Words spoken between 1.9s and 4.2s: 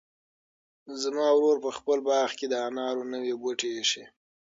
باغ کې د انار نوي بوټي ایښي.